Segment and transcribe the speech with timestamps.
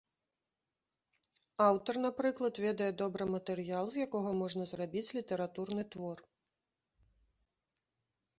[1.65, 6.17] Аўтар, напрыклад, ведае добра матэрыял, з якога можна зрабіць літаратурны твор.